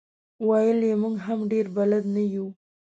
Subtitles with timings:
[0.47, 2.47] ویل یې موږ هم ډېر بلد نه یو.